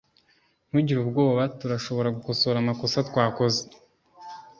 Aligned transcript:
ntugire 0.67 0.99
ubwoba 1.01 1.41
turashobora 1.59 2.13
gukosora 2.17 2.57
amakosa 2.59 2.97
twakoze 3.09 3.59